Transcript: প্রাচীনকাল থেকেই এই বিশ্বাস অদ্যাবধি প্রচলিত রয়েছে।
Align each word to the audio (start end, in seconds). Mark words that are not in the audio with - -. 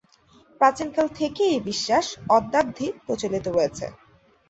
প্রাচীনকাল 0.61 1.07
থেকেই 1.19 1.51
এই 1.51 1.61
বিশ্বাস 1.69 2.05
অদ্যাবধি 2.29 2.87
প্রচলিত 3.05 3.45
রয়েছে। 3.47 3.85